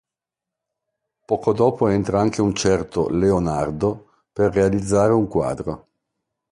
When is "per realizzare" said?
4.33-5.13